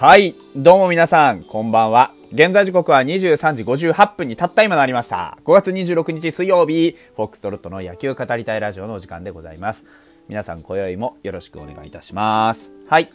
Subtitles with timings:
[0.00, 0.34] はい。
[0.56, 2.14] どうも皆さん、こんばんは。
[2.32, 5.36] 現在時刻は23時58分にたった今なりました。
[5.44, 9.84] 5月26日水曜日、フォックストロットの野球語りたいラジオのお時間でございます。
[10.26, 12.72] 皆さん、今宵もよろしくお願いいたします。
[12.88, 13.10] はい。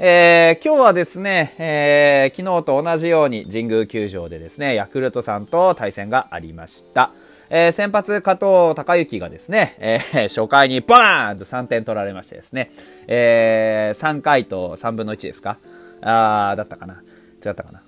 [0.00, 7.12] えー、今日はですね、えー、昨日と同じように神宮球場でですね、ヤクルトさんと対戦がありました。
[7.50, 12.72] えー、先発加藤隆之がですね、えー、初回にバーンと3点取られましてですね、
[13.06, 15.58] えー、3回と3分の1ですか
[16.02, 17.02] あー、だったかな
[17.44, 17.82] 違ったかな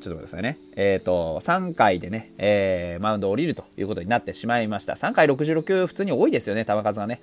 [0.00, 0.58] ちょっと待ってくださいね。
[0.76, 4.94] えっ、と、3回でね、えー、マウンドを降りるということになってしまいました。
[4.94, 7.20] 3回66普通に多いですよね、球数がね。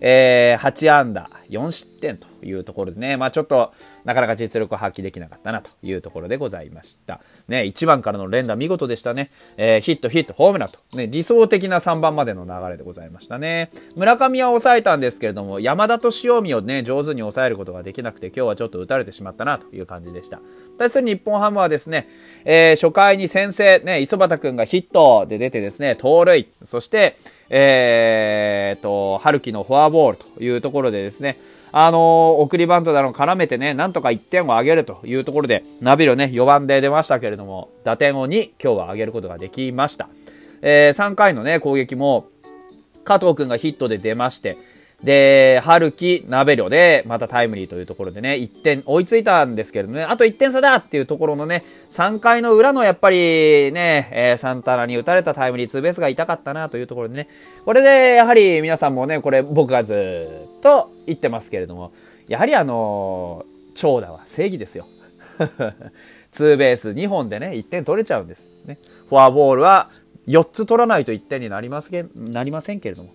[0.00, 3.72] えー、8安打、4失点というところでね、まあちょっと、
[4.04, 7.20] なかなか実力を発揮できなかったなというところでございました。
[7.48, 9.30] ね、1番からの連打見事でしたね。
[9.56, 13.70] えー、ヒット、ヒット、ホームランと、ね、理想的な3番までの流れでございましたね。
[13.96, 20.40] 村上は抑えたんですけれども、山田と塩見をね、上手に抑えることができなくて、今日はちょっと打たれてしまったなという感じでした。
[20.78, 22.08] 対する日本ハムはですね、
[22.44, 27.16] えー、初回に先制、ね、磯畑くんがヒットで出てですね、盗塁、そして、
[27.50, 31.37] えー、と、春樹のフォアボールというところでですね、
[31.70, 32.00] あのー、
[32.40, 40.08] 送りバントなど絡めてね、なんとか1点を上げるというところで、ナビルね、4番で出ましたけれども、打点を2、今日は上げることができました。
[40.62, 42.26] えー、3回のね、攻撃も、
[43.04, 44.56] 加藤くんがヒットで出まして、
[45.02, 53.16] で、春樹、ナベリョで、またタイムリーというところでね、1点追いついたんですけれどもね、あと1点差だっていうところのね、3回の裏のやっぱり
[53.70, 57.28] ね、えー、サンタナに打たれたタイムリーツーベースが痛かったなというところでね、
[57.64, 61.92] これでやはり皆さんもね、これ僕がずっと言ってますけれども、
[62.26, 64.88] やはりあのー、長打は正義ですよ。
[66.32, 68.50] ツーベース2本でね、1点取れちゃうんです。
[68.66, 68.78] ね。
[69.08, 69.90] フォアボールは
[70.26, 73.10] 4つ取らないと1点になりませんなりませんけれども、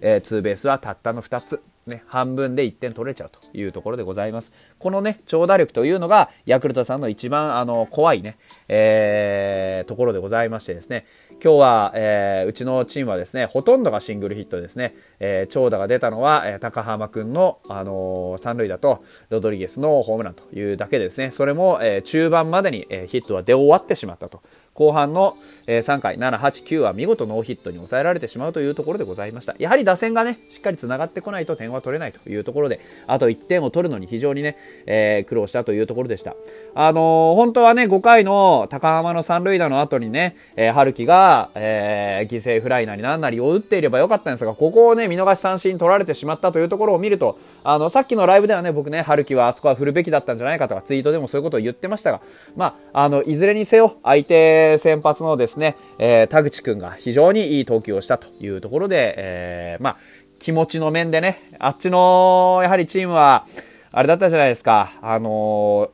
[0.00, 1.60] えー、ツーベースはたったの2つ。
[1.88, 4.52] ね、半分で1点取れちゃうというところでございます。
[4.78, 8.36] このね、長打力というのが、ヤクルトさんの一番、あの、怖いね、
[8.68, 11.06] えー、ところでございましてですね、
[11.42, 24.42] 今日は、えー、うちのチームはですね、ほとんどがシングルヒットですね、えー、長打が出たのは、えー、高浜くんの、あのー、三塁打と、ロドリゲスのホームランというだけでですね、それも、えー、中盤までに、えー、ヒットは出終わってしまったと。
[24.78, 29.56] 後半の、え、3回、7、8、9は見事ノーヒットに抑えられてしまうというところでございました。
[29.58, 32.78] やはり打線がね、しっかり繋がってこないと点は取れないというところで、
[33.08, 34.56] あと1点を取るのに非常にね、
[34.86, 36.36] えー、苦労したというところでした。
[36.76, 52.20] あのー、本当はね、5回の高浜の三塁打の後にね、えー、春樹が、えー、犠牲フライなりなんなりを打っていればよかったんですが、ここをね、見逃し三振取られてしまったというところを見ると、あの、さっきのライブではね、僕ね、春樹はあそこは振るべきだったんじゃないかとか、ツイートでもそういうことを言ってましたが、
[52.56, 59.96] まあ、あの、いずれにせよ、相手先発のですね、えー、田口くんが非常にいい投球をしたというところで、えー、まあ、
[60.38, 63.46] 気持ちの面でね、あっちの、やはりチームは、
[63.90, 65.90] あれだったじゃないですか、あの、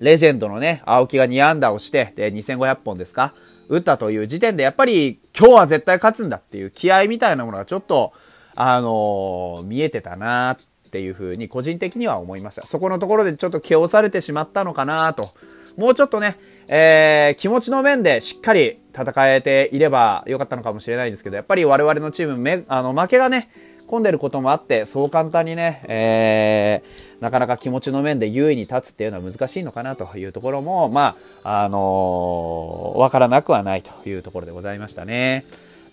[0.00, 3.34] レジェンドのね、青木が2安打をして、で、2500本ですか
[3.68, 8.12] 打ったという時点で、やっぱり今日は絶対勝つんだっていう気合みたいなものがちょっと、
[8.54, 12.66] あの、見えてたなっていうふうに個人的には思いました。
[12.66, 15.30] そこのところでちょっと気をされてしまったのかなと。
[15.76, 16.36] もうちょっとね、
[16.74, 23.50] えー、気持ちの面でしっかり戦えていればよかったのかもしれないんですけど、やっぱり我々のチームめ、あの、負けがね、
[23.86, 35.44] 込んでることもあって、そう簡単にね、えー、なかなか気持ちの面で優位に立つっていうのは難しいのかなというところも、まあ、あのー、からなくはないというところでございましたね。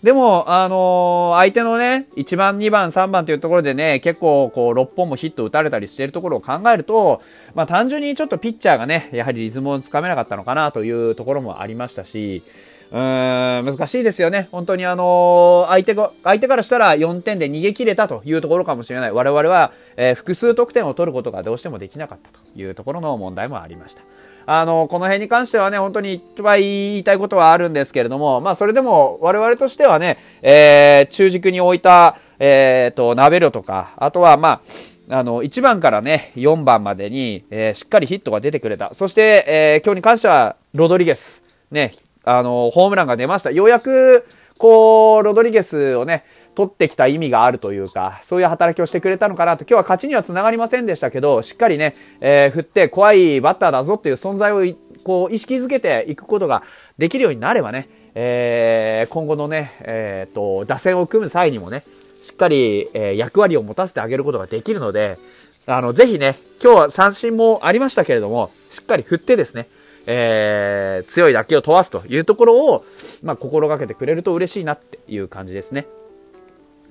[0.02, 7.20] でも、あのー、相手のね、1番、2番、3番というところでね、結構、こう、6本もヒット打たれたりしているところを考えると、
[7.54, 12.42] まあ、単純にちょっとピッチャーがね、やはりリズムをつかめなかったのかなというところもありましたし、
[12.92, 14.48] うーん、難しいですよね。
[14.50, 19.12] 本当にあのー、相手が、相手からしたら4点で逃げ切れたというところかもしれない。
[19.12, 24.02] 我々は、えー、複数得点を取ることがどうしてもできなかったというところの問題もありました。
[24.46, 34.62] あの、この辺に関してはね、本当にいっぱい言いたいことはあるんですけれども、まあ、それでも我々としてはね、えー、中軸に置いた、えっ、ー、と、ナベロとか、あとは、ま
[35.08, 38.94] あ、あの、1番からね、4番までに、えー、しっかりヒットが出てくれた。
[38.94, 41.42] そして、えー、今日に関しては、ロドリゲス。
[41.70, 41.92] ね、
[42.30, 43.50] あの、ホームランが出ました。
[43.50, 44.24] ようやく、
[44.56, 46.24] こう、ロドリゲスをね、
[46.54, 54.62] 取ってきた意味があるというか、そういう働きをしてくれたのかなと、今日は勝ちには繋がりませんでしたけど、しっかりね、えー、振って怖いバッターだぞっていう存在を、
[55.02, 56.62] こう、意識づけていくことが
[56.98, 61.84] できるようになればね、えー、今後のね、えっ、ー、と、打線を組む際にもね、
[62.20, 65.18] しっかり、えー、役割を持たせてあげることができるので、
[65.66, 69.66] あの、ぜひね、今日は三振もありましたけれども、しっかり振ってですね、
[70.06, 72.84] えー、強い打球を飛ばすというところを、
[73.22, 75.86] まあ、心がけてくれると嬉しいなっていう感じですね。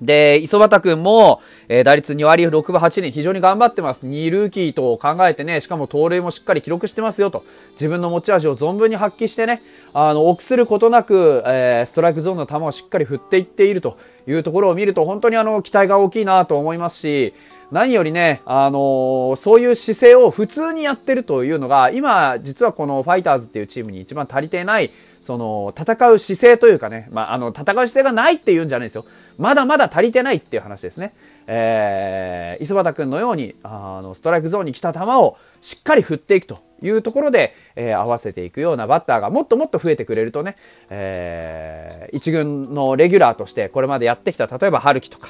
[0.00, 4.06] で、磯畑くんも、えー、打率2割6分8厘非常に頑張ってます。
[4.06, 7.44] 2ルーキーと考えてね、しかも盗塁もしっかり記録してますよと。
[7.72, 17.34] 自分の持ち味を存分に発揮してね、あの、臆することなく、えー、ストライクゾーンの球をしっかり振っていっているというところを見ると、本当にあの、期待が大きいなと思いますし、
[17.70, 24.90] 何よりね、あのー、そういう姿勢を普通にやってるというのが、今、実はこのファイターズっていうチームに一番足りてない、
[25.22, 29.04] その、戦う姿勢というかね、まあ、あの、戦う姿勢がないっていうんじゃないですよ。
[29.38, 31.14] まだまだ足りてないっていう話ですね。
[31.46, 40.56] えー、磯畑君のように、あの、ストライクゾーンに来た球をしっかり振っていくというところで、えー、合わせていくようなバッターがもっともっと増えてくれるとね、
[40.88, 45.28] えー、一軍のレギュラーとしてこれまでやってきた、例えば春樹とか、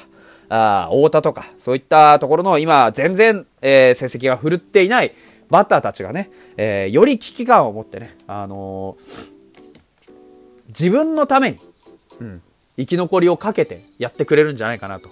[0.49, 5.13] あ太田とか、そういったところの今、全然、えー、成績が振るっていない
[5.49, 10.09] バッターたちがね、えー、より危機感を持ってね、あのー、
[10.69, 11.59] 自分のために、
[12.19, 12.41] うん、
[12.77, 15.09] 生き残りをかけてやってくれるんじゃないかなと。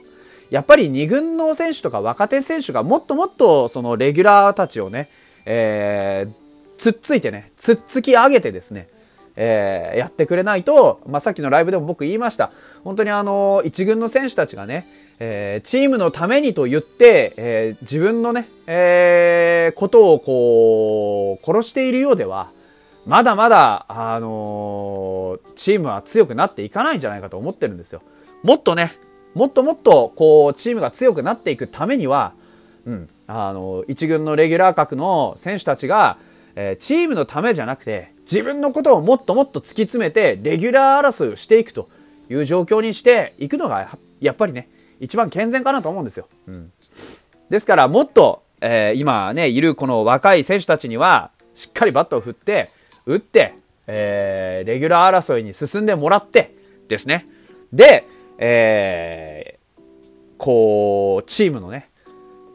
[0.49, 5.09] やっぱり2軍の選手とか若手選手がもっともっとそのレギュラーたちをね、
[5.51, 6.33] えー、
[6.77, 8.87] つっついてね、つっつき上げてですね、
[9.35, 12.51] えー、やってくれないと、まあ、さっきのライブでも僕言いました。
[12.83, 14.85] 本当にあの、一軍の選手たちがね、
[15.17, 22.51] えー、チームのためにと言って、えー、自分のね、え、ことをこう、殺しているようでは、
[23.07, 28.03] まだまだ、あの、チームは強くなっていかないんじゃないかと思ってるんですよ。
[28.43, 28.93] もっとね、
[29.33, 32.33] もっともっと、こう、チームが強くなっていくためには、
[32.85, 36.17] うん、あの、一軍のレギュラー格の選手たちが、
[36.55, 41.89] えー、チームのためじゃなくて、自分のことをもっともっと突き詰めて、レギュラー争いをしていくと
[42.27, 44.67] いう状況にしていくのが、やっぱりね、
[44.99, 46.27] 一番健全かなと思うんですよ。
[46.47, 46.71] うん。
[47.51, 52.69] ですから、もっと、えー、今ね、いるこの若い選手たちには、しっかりバットを振って、
[53.05, 53.53] 打って、
[53.85, 56.55] えー、レギュラー争いに進んでもらって、
[56.87, 57.27] ですね。
[57.71, 58.03] で、
[58.39, 59.81] えー、
[60.39, 61.88] こう、チームのね、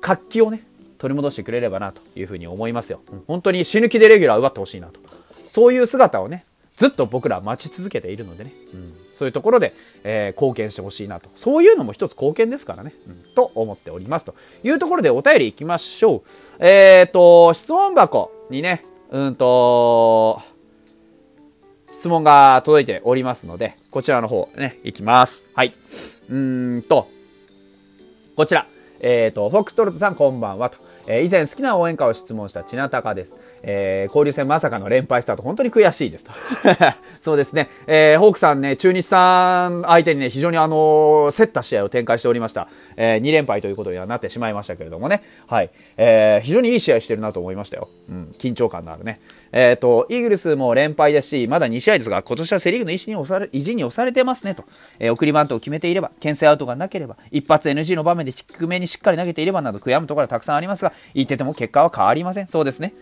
[0.05, 0.63] 活気をね、
[0.99, 3.01] 取り戻してくれればなというふうに思いますよ。
[3.27, 5.01] 本当に死ぬ気でレギュラー奪ってほしいなと。
[5.49, 6.45] そういう姿をね、
[6.77, 8.53] ずっと僕ら待ち続けているのでね。
[8.75, 9.73] うんそういうところで、
[10.03, 11.31] えー、貢献してほしいなと。
[11.37, 12.93] そういうのも一つ貢献ですからね。
[13.07, 14.25] うん、と思っております。
[14.25, 14.35] と
[14.65, 16.23] いうところでお便り行きましょう。
[16.59, 20.43] えっ、ー、と、質問箱にね、うんと、
[21.93, 25.47] 質問が届いておりますので、こちらの方ね、行きます。
[25.55, 25.77] はい。
[26.29, 27.09] うーんと、
[28.35, 28.67] こちら。
[29.01, 30.79] えっ、ー、と、フォックストロットさんこんばんはと。
[31.07, 33.37] えー、以前好きな応援歌を質問したちなたかです。
[33.67, 36.33] えー、交流戦まさかの連敗スタート、本当に悔しいですと。
[37.21, 37.69] そうですね。
[37.87, 42.69] えー、ホークさんね、中日さん相手にね、非常にあの、競った試合を展開しておりました。
[42.97, 45.23] えー、2連敗ということにはなってしまいましたけれどもね。
[45.47, 45.71] はい。
[45.97, 47.89] えー、非常にいい試合してるなと思いましたよ。
[48.09, 49.21] うん、緊張感のあるね。
[49.53, 54.65] えっ、ー、と、イーグルスも連敗ですし、まだ2試合ですが、今年はセリーグの意地に押され、意地に押されてますねと。
[54.99, 62.49] えー、送りバントを決めていれば、牽制アウトがなければ、一発 NG の場面で低めにしっかり投げていればなど悔やむところはたくさんありますが、言ってても結果は変わりません。
[62.49, 62.95] そうですね。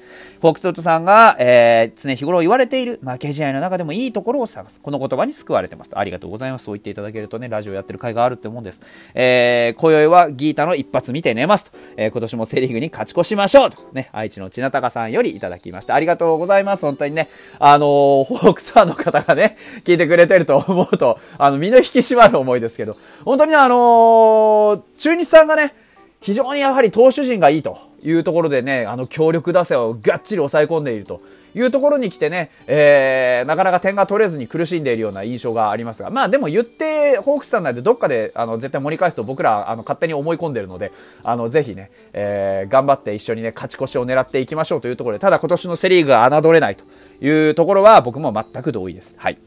[0.53, 4.81] フォークストットさんが、えー、常日頃言われている、負け試合の中でもいいところを探す。
[4.81, 5.91] この言葉に救われてます。
[5.95, 6.67] ありがとうございます。
[6.67, 8.83] そう言っていただけるとね、ラジオやってる甲斐があるって思うんです。
[9.15, 11.79] えー、今宵はギータの一発見て寝ますと。
[11.97, 13.79] えー、今年もセリーグに勝ち越しましょうと。
[13.93, 15.95] ね、愛知の千名高さんよりいただきました。
[15.95, 16.85] ありがとうございます。
[16.85, 17.31] 本当にね。
[17.59, 25.75] あのー、ホークスファンの方がね、聞いてくれてると思うと、あの、身の引き締まる思いですけど、本当にねあのー、中日さんがね、
[26.21, 31.21] 非常にやはり投手陣がいいというところでね、あの強力打線をがっちり抑え込んでいると
[31.55, 40.93] いうところに来てね、えー、なかなか点が取れずに苦しんでいるような印象がありますが、まあでも言って、ホークスさんなんでどっかであの絶対盛り返すと僕らあの勝手に思い込んでるので、
[41.23, 46.85] あのぜひね、えー、頑張って一緒にね、勝ち越しを狙っていきましょうというところで、ただ今年のセリーグが侮れないと
[47.25, 49.15] いうところは僕も全く同意です。
[49.19, 49.39] はい。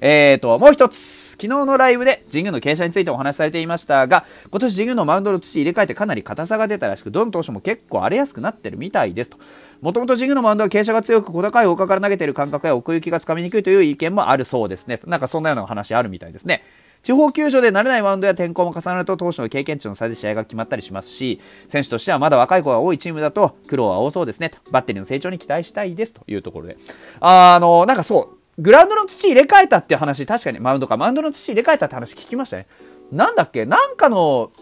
[0.00, 1.30] えーと、もう一つ。
[1.40, 9.38] 昨日のライブで神宮の傾斜についてお話しされていましたが、今年神宮のマウンドの土入れ替えてかなり硬さが出たらしく、どの投手も結構荒れやすくなってるみたいですと。
[9.80, 15.00] もともと神宮のマウンドは傾斜が強く小高い丘から投げてる感覚や奥行きがつかみにくいという意見もあるそうですね。
[15.06, 16.62] なんかそんなような話あるみたいですね。
[17.02, 24.58] 地方球場で慣れないマウンドや天候も重なると投手の経験値の差で試合が決まったりしますし、選手としてはまだ若い子が多いチームだと苦労は多そうですねと。
[24.70, 26.76] バッテリーの成長に期待したいですというところで。
[27.20, 32.66] あの、なんかそう、グラウンドの土入れ替えたって話、確かにマウンドか、マウンドの土入れ替えたって話聞きましたね。
[33.10, 33.64] なんだっけ？
[33.66, 34.52] なんかの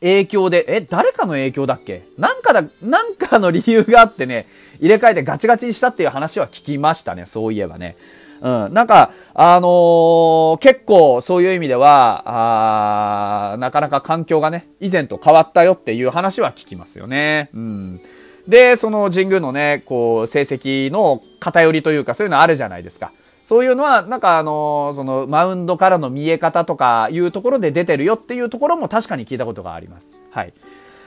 [0.00, 2.02] 影響で、え、誰かの影響だっけ？
[2.18, 4.46] なんかだ、なんかの理由があってね、
[4.80, 7.26] 入れ替えてガチガチにしたっていう話は聞きましたね。
[7.26, 7.96] そういえばね。
[8.40, 8.74] うん。
[8.74, 17.50] なんか、あのー、結構そういう意味では、あなかなか環境がね、以前と変わったよっていう話は聞きますよね。
[17.54, 18.00] うん。
[18.46, 23.12] で、その神宮のね、こう、成績の偏りというか、そういうのあるじゃないですか。
[23.44, 30.10] そういうのは、なんかあの、その、マウンドからの見え方とかいうところで出てるよっていうところも確かに聞いたことがあります。
[30.30, 30.52] はい。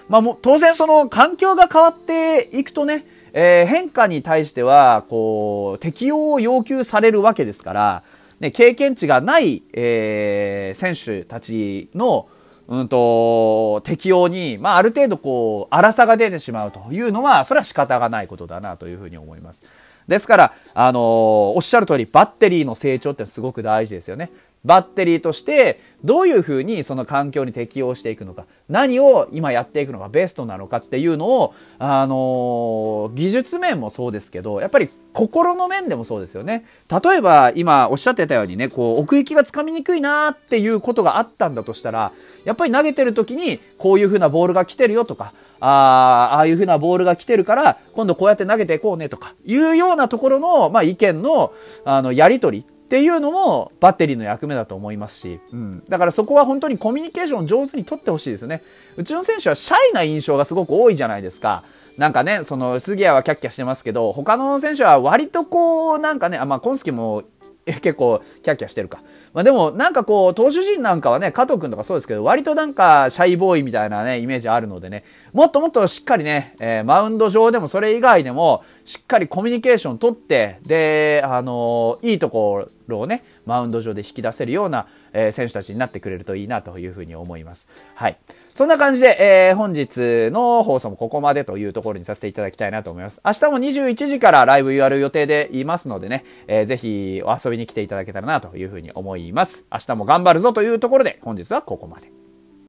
[0.07, 8.03] まあもう、当然その環境が変わっていくとね、えー、変化に対しては、こう、適応を要求されるわけですから、
[8.39, 12.27] ね、経験値がない、えー、選手たちの、
[12.67, 19.63] うんと、適用に、まあ、ある程度こう、荒さが出てしまうというのは、それは仕方がないことだなというふうに思います。
[20.07, 24.31] ですから、あのー、おっしゃる通り、バッテリーの成長ってすごく大事ですよね。
[24.65, 36.65] バッテリーとしてどういうふうにその環境に適応していくのか何を今やっていくのがベストなのかっていうのを、あの、技術面もそうですけどやっぱり心の面でもそうですよね。
[36.89, 42.11] 例えば今おっしゃってたようにねこう奥行きがつかみにくいなっていうことがあったんだとしたら
[42.43, 51.53] やっぱり投げてる時にこういうふうなボールが来てるよとかあああいうふうなボールが来てるから今度こうやって投げていこうねとかいうようなところの、まあ、意見の
[51.85, 58.61] あのやり取りっていうのもバッテリーの役目だと思いますし、うん、だからそこは本当にコミュニケーションを上手に取ってほしいですよね。
[58.95, 61.63] うちの選手はシャイな印象がすごく多いじゃないですか。
[61.97, 67.23] なんかね、その杉谷はキャッキャしてますけど、他の選手は割とこう、なんかね、あまあ、コンスキも
[67.65, 69.01] 結構キャッキャしてるか。
[69.33, 75.03] まあでもなんかこう、投手陣なんかはね、加藤くんとかそうですけど、割となんかシャイボーイみたいなね、イメージあるのでね、
[75.33, 87.67] もっともっとしっかりね、えー、マウンド上でもそれ以外でも、しっかりコミュニケーション取って、で、あのー、いいところをね、マウンド上で引き出せるような、えー、選手たちになってくれるといいなというふうに思います。
[87.95, 88.17] はい。
[88.55, 89.17] そんな感じで、
[89.49, 93.19] えー、本日の放送もここまでというところにさせていただきたいなと思います。
[93.25, 99.65] 明日も21時からライブやる予定でいますのでね、えー、ぜひお遊びに来ていただけたらなというふうに思います。
[99.69, 102.24] 明日も頑張るぞというところで、本日はここまで。